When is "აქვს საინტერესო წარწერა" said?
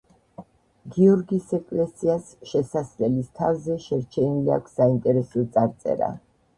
4.61-6.15